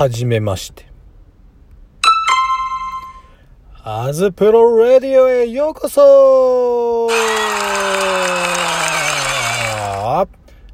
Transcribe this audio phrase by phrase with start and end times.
[0.00, 0.86] はじめまして。
[3.84, 7.06] アズプロラディオへようこそ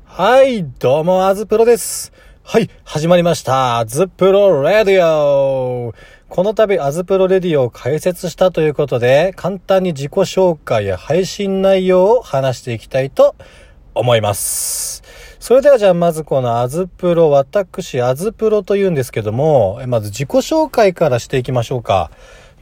[0.04, 2.12] はい、どうも、アズプロです。
[2.44, 3.78] はい、始まりました。
[3.78, 5.92] アズプロラディオ
[6.28, 13.34] この度、アズプロレディオを開設したということで、簡単に自己紹介や配信内容を話していきたいと
[13.92, 15.02] 思います。
[15.46, 22.10] それではじゃあまずこのアズプロ、私アズプロと言うんですけども、まず自己紹介からしていきましょうか。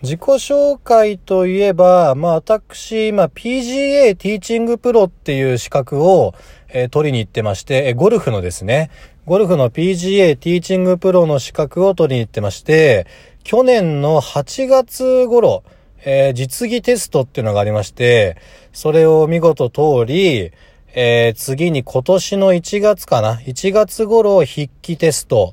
[0.02, 6.34] 自己紹介といえば、まあ私、まあ PGA ティーチングプロっていう資格を、
[6.69, 8.91] えー取りに行ってまして、えゴルフのですね、
[9.24, 13.07] ゴルフの PGA ティーチングプロの資格を取りに行ってまして、
[13.45, 15.65] 去年の8月頃、
[16.05, 18.37] えー実技テストっていうのがありまして、
[18.74, 20.52] それを見事通り、
[20.97, 25.52] えー次に今年の1月かな ?1 月頃筆記テスト、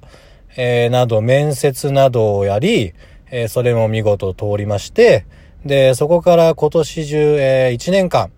[0.55, 2.93] えーなど面接などをやり、
[3.32, 5.26] えーそれも見事通りまして、
[5.65, 8.32] で、そこから今年中、え1年間、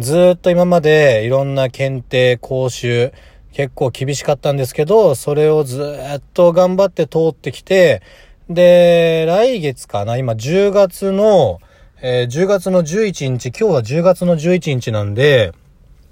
[0.00, 3.12] ずっと今までいろんな検定、講習、
[3.52, 5.80] 結構厳しかったんですけど、それをず
[6.16, 8.02] っと頑張って通ってきて、
[8.50, 11.60] で、来月かな今10月の、
[12.02, 15.52] えー10月の11日、今日は10月の11日なんで、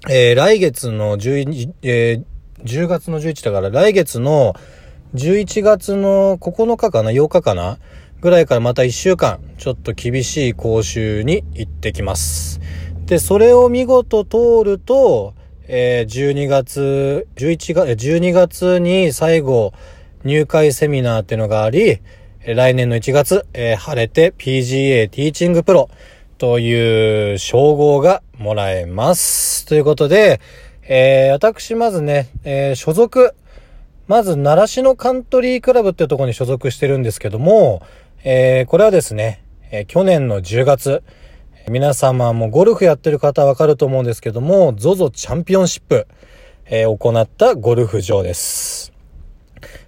[0.09, 2.23] えー来月の11、えー
[2.63, 4.53] 10月の11だから来月の
[5.15, 7.77] 11月の9日かな ?8 日かな
[8.21, 12.61] ぐらいからまた1週間、ちょっと厳しい講習に行ってきます。
[13.05, 15.33] で、それを見事通ると、
[15.67, 19.73] えー12月、11月、12月に最後、
[20.25, 21.99] 入会セミナーっていうのがあり、
[22.45, 25.89] え来年の1月、えー晴れて PGA ティーチングプロ
[26.43, 29.65] という称号がもらえます。
[29.65, 30.41] ということで、
[30.81, 33.33] えー私まずね、えー所属、
[34.07, 37.81] まず、習志野カントリークラブっていうところに所属してるんですけども、
[38.25, 39.41] えーこれはですね、
[39.71, 41.01] えー去年の10月、
[41.69, 46.07] 皆様もゴルフやってる方わかると思うんですけども、ZOZO チャンピオンシップ、
[46.65, 48.91] えー行ったゴルフ場です。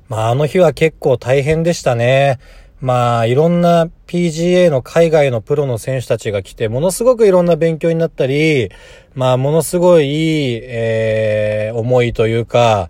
[0.07, 2.39] まあ、あの日は結構大変でしたね。
[2.81, 8.69] まあ、いろんな PGA の海外のプロの選手たちが来て、ものすごくいろんな勉強になったり、
[9.13, 12.89] まあ、ものすごいいい、えー思いというか、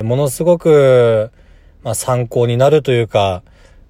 [0.00, 1.30] ものすごく、
[1.82, 3.42] まあ、参考になるというか、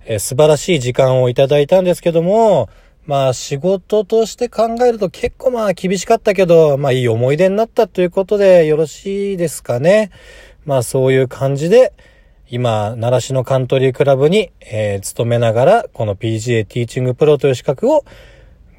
[0.04, 2.68] えー素晴らしい時間をいただいたんですけども、
[3.04, 10.10] まあ仕事として考えると結構まあ厳しかったけど、まあいい思い出になったということでよろしいですかね。
[10.64, 11.92] まあそういう感じで、
[12.52, 18.04] 今、習志野カントリークラブに、えー勤めながら、この PGA ティーチングプロという資格を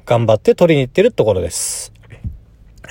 [0.06, 1.92] 頑張って取りに行ってるところです。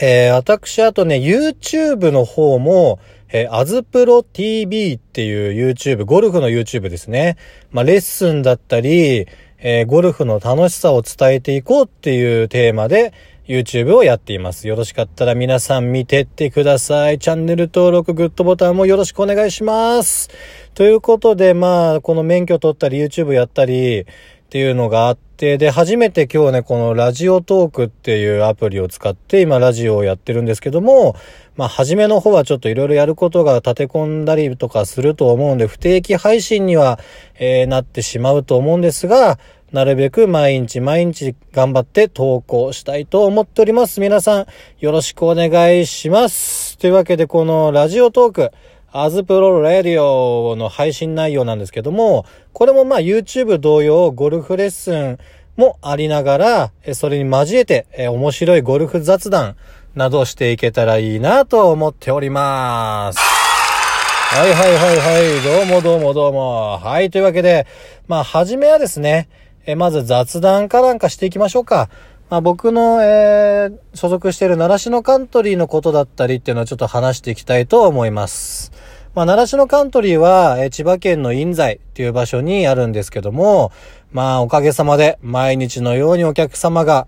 [0.01, 2.99] えー私、あとね、YouTube の方も、
[3.31, 7.37] えー、アズプロ TV っていう YouTube、ゴルフの YouTube ですね。
[7.71, 9.25] まあ、レッスンだったり、
[9.59, 13.13] えーゴルフの楽しさを伝えていこうっていうテーマで、
[13.47, 14.69] YouTube をやっています。
[14.69, 17.19] よろしかったら皆さん見てってください。
[17.19, 20.29] チャンネル登録、グッドボタンもよろしくお願いします。
[20.75, 24.05] ということで、まあ、この免許取ったり、YouTube やったり、っ
[24.53, 31.15] ていうのがあって、で、初めて今日ね、このラジオトークっていうアプリを使って今ラジオをやってるんですけども、
[31.55, 36.99] まあ、初めの方はちょっといろいろやることが立て込んだりとかすると思うんで、不定期配信には、
[37.39, 39.39] えーなってしまうと思うんですが、
[39.73, 44.01] なるべく毎日毎日頑張って投稿したいと思っております。
[44.01, 44.45] 皆さん、
[44.79, 46.77] よろしくお願いします。
[46.77, 48.51] というわけで、このラジオトーク、
[48.91, 55.17] アズプロラディオの配信内容なんですけども、これもまあ YouTube 同様ゴルフレッスン
[55.57, 59.55] もありながら、それに交えて面白いゴルフ雑談
[59.95, 63.17] などしていけたらいいなと思っております。
[63.17, 65.67] はいはいはいはい。
[65.67, 66.77] どうもどうもどうも。
[66.77, 67.09] はい。
[67.09, 67.65] というわけで、
[68.07, 69.29] まあ、はじめはですね、
[69.65, 71.89] えまず雑談かなんかしていきましょうか。
[72.29, 78.71] まあ、僕の、えー所属している習志野カントリーのことだったりっていうのをちょっと話していきたいと思います。
[79.13, 83.71] まあ、習志野カントリーは、えー千葉県の印西っていう場所にあるんですけども、
[84.11, 87.07] まあ、おかげさまで毎日のようにお客様が、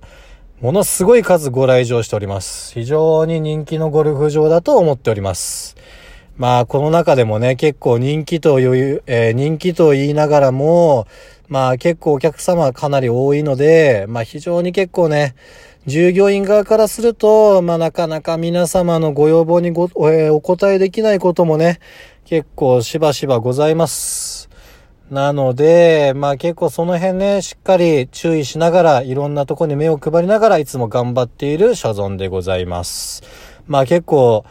[0.62, 2.74] ものすごい数ご来場しております。
[2.74, 5.76] 非常に人気のゴルフ場だと思っております。
[6.38, 11.08] まあ、この中でもね、結構人気という、えー人気と言いながらも、
[11.48, 15.36] まあ結構お客様はかなり多いので、まあ非常に結構ね、
[15.86, 21.80] 従業員側からすると、まあなかなか皆様のご要望にご、えーお答えできないこともね、
[22.26, 24.50] 結構しばしばございます。
[25.12, 33.22] なので、まあ結構その辺ね、しっかり注意しながら、いろんなとこに目を配りながら、いつも頑張っている所存でございます。
[33.68, 34.44] まあ結構、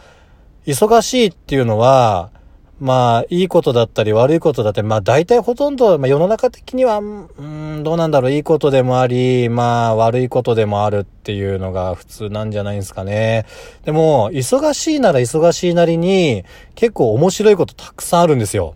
[0.65, 2.31] 忙しいっていうのは、
[2.79, 13.45] まあ、いいことだったり悪いことだったり、まあ大体ほとんど、まあ世の中的には、うん、どうなんだろう、いいことでもあり、まあ悪いことでもあるっていうのが普通なんじゃないですかね。
[13.85, 16.43] でも、忙しいなら忙しいなりに、
[16.75, 18.75] 結構面白いことたくさんあるんですよ。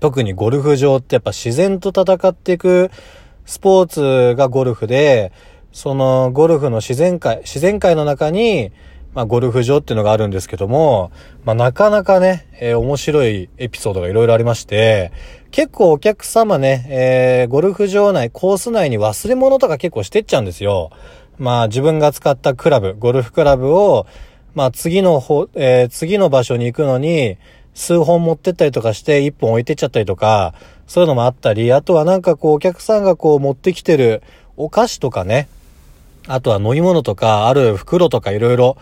[0.00, 2.90] 特にゴルフ場ってやっぱ自然と戦っていく
[3.44, 5.32] スポーツがゴルフで、
[5.72, 8.72] そのゴルフの自然界、自然界の中に、
[9.14, 11.10] まあ、ゴルフ場っていうのがあるんですけども、
[11.44, 15.12] まあ、なかなかね、えー、面白いエピソードがいろいろありまして、
[15.50, 20.90] 結構お客様ね、えー、ゴルフ場内、コース内に忘れ物とか結構してっちゃうんですよ。
[21.38, 24.06] まあ、自分が使ったクラブ、ゴルフクラブを、
[24.54, 27.38] まあ、次の方、えー、次の場所に行くのに、
[27.74, 30.52] 数本持ってったりとかして、一本置いてっちゃったりとか、
[30.86, 34.22] そういうのもあったり、あとはなんかこう、お客さんがこう持ってきてる
[34.56, 35.48] お菓子とかね、
[36.28, 38.76] あとは飲み物とか、ある袋とかいろいろ、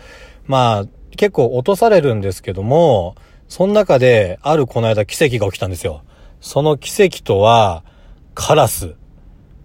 [0.47, 0.85] まあ、
[1.17, 3.15] 結構落とされるんですけども、
[3.49, 6.03] その中で、あるこの間奇跡が起きたんですよ。
[6.41, 7.85] その奇跡とは、
[8.35, 8.95] カラス。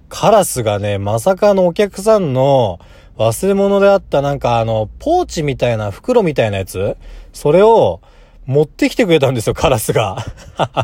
[0.10, 2.80] カラスがね、まさかのお客さんの
[3.18, 6.98] 忘れ物であったなんかあの、ポーチみたいな袋みたいなやつ
[7.33, 8.01] それを
[8.45, 10.18] 持ってきてくれたんですよ、カラスが。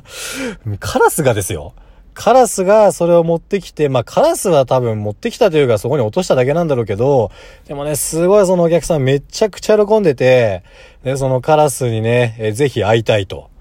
[0.80, 1.74] カラスがですよ。
[2.18, 7.30] カラスがそれを持ってきて、まあカラスは多分持ってきたというかそこに落としただけなんだろうけど、
[7.68, 10.64] でもね、すごいそのお客さんめちゃくちゃ喜んでて、
[11.04, 13.52] で、そのカラスにね、えぜひ会いたいと。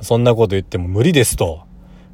[0.00, 1.64] そんなこと言っても無理ですと。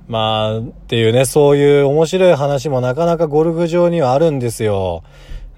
[0.09, 5.05] まあ、っていうね、そういう面白い話もなかなかゴルフ場にはあるんですよ。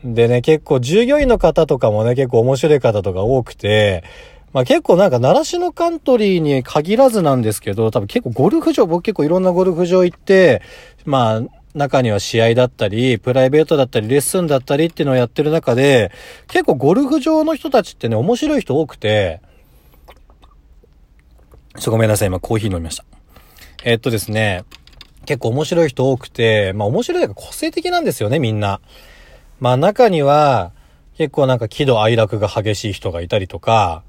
[0.02, 4.02] でね、結構従業員の方とかもね、結構面白い方とか多くて、
[4.52, 10.62] まあ結構なんか、習志野カントリーに限らずなんですけど、多分結構ゴルフ場、僕結構いろんなゴルフ場行って、
[11.04, 11.42] まあ、
[11.74, 16.12] 中には試合だったり、プライベートだったり、レッスンだったりっていうのをやってる中で、
[16.48, 19.40] 結構ゴルフ場の人たちってね、面白い人多くて、
[21.78, 23.04] ちょごめんなさい、今コーヒー飲みました。
[23.84, 24.64] え、っとですね、
[25.24, 28.80] 結構面白い人多くて、まあ面白いが個性的なんですよね、みんな。
[29.60, 30.72] まあ中には、
[31.16, 34.02] 結構なんか喜怒哀楽が激しい人がいたりとか、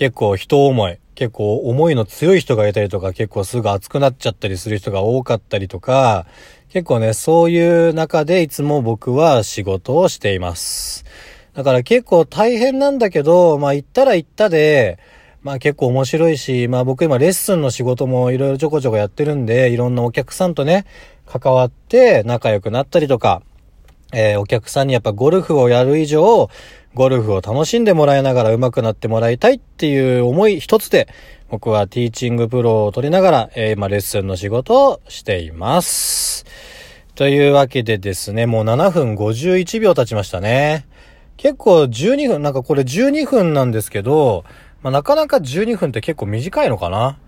[0.00, 6.24] 結構人思い、結構思いの強い人がいたりとか、結構すぐ熱くなっちゃったりする人が多かったりとか、
[6.70, 11.04] 結構ね、そういう中でいつも僕は仕事をしています。
[11.52, 14.98] だから結構大変なんだけど、まあ行ったら行ったで、
[15.42, 20.86] まあ結構面白いし、まあ僕今レッスンの仕事もいろいろちょこちょこやってるんで、いろんなお客さんとね、
[21.26, 23.42] 関わって仲良くなったりとか、
[24.12, 26.48] えー、お客さんにやっぱゴルフをやる以上、
[26.94, 31.08] ゴルフを楽しんでもらいながら上手くなってもらいたいっていう思い一つで、
[31.48, 36.44] 僕はティーチングプロを取りながら、えー、今レッスンの仕事をしています。
[37.14, 40.86] というわけでですね、もう7分51秒経ちましたね。
[41.36, 44.44] 結構12分、なんかこれ12分なんですけど、
[44.82, 47.18] まあ、なかなか12分って結構短いのかな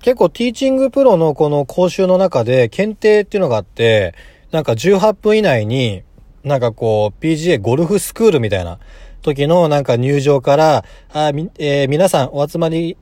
[0.00, 4.14] 結構ティーチングプロのこの講習の中で検定っていうのがあって、
[4.50, 6.02] なんか18分以内に
[6.44, 8.78] なんかこう、PGA ゴルフスクールみたいな
[9.22, 12.96] 時のなんか入場から、あ、み、えー、皆さんお集まり、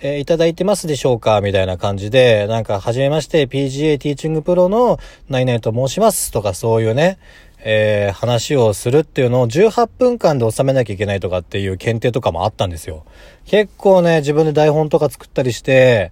[0.00, 4.98] えー、いただいてますでしょうかみたいな感じで、なんか、はじめまして、PGA ティーチングプロの
[5.28, 7.18] 何々と申しますとかそういうね、
[7.64, 13.04] えー、話をするっていうのを18分間で収めなきゃいけないとかっていう検定とかもあったんですよ。
[13.44, 16.10] 結構ね、自分で台本とか作ったりして、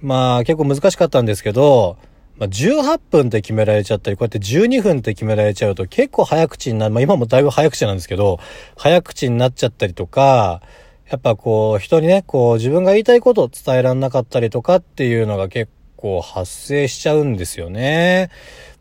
[0.00, 1.96] まあ結構難しかったんですけど、
[2.38, 6.94] まあ、18分って決められちゃったり、こうやって12分って決められちゃうと結構早口になる。
[6.94, 8.38] まあ今もだいぶ早口なんですけど、
[8.76, 10.62] 早口になっちゃったりとか、
[11.10, 18.30] やっぱこう人にね、こう自分が言いたいことを伝えらんなかったりとかっていうのが結構発生しちゃうんですよね。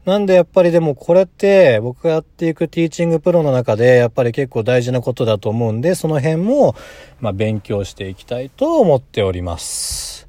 [0.05, 6.75] なんでやっぱりでもこれって僕がやっていくティーチングプロの中でやっぱり結構大事なことだと思うんで、その辺も
[7.19, 10.26] まあ勉強していきたいと思っております。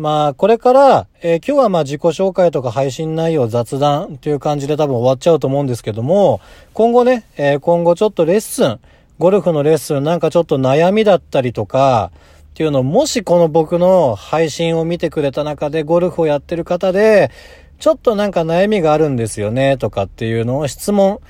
[0.00, 6.40] まあ、これから、えー、今日はまあ自己紹介とか配信内容雑談という感じで多分終わっちゃうと思うんですけども、
[6.72, 8.80] 今後ね、えー、今後ちょっとレッスン、
[9.18, 12.12] ゴルフのレッスンなんかちょっと悩みだったりとか、
[12.48, 17.30] っていうのをもしこの僕の配信を見てくれた中でゴルフをやってる方で、
[17.78, 21.20] ちょっとなんか悩みがあるんですよね、とかっていうのを質問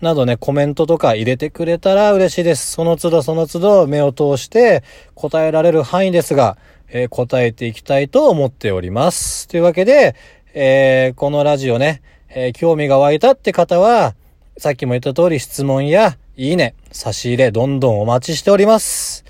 [0.00, 2.72] などね、コメントとか入れてくれたら嬉しいです。
[2.72, 4.82] その都度その都度目を通して
[5.14, 6.56] 答えられる範囲ですが、
[6.88, 9.46] えー、答えていきたいと思っております。
[9.48, 10.16] というわけで、
[10.54, 14.14] えー、このラジオね、えー、興味が湧いたって方は、
[14.56, 19.24] さっきも言った通り質問やいいね、差し入れどんどんお待ちしております。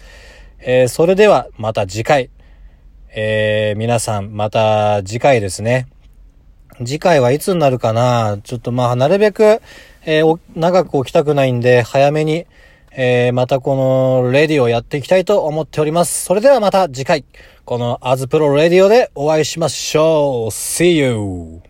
[0.61, 2.31] えそれではまた次回。
[3.12, 5.89] え皆さんまた次回ですね。
[6.79, 8.39] 次回はいつになるかな？
[8.43, 9.61] ちょっとまあなるべく、
[10.07, 10.23] え
[10.54, 12.47] 長く起きたくないんで早めに
[12.92, 16.25] えー、またこのレディをやっていきたいと思っております。
[16.25, 17.25] それではまた次回、
[17.64, 20.50] このアズプロレディオでお会いしましょう。
[20.50, 21.70] See you!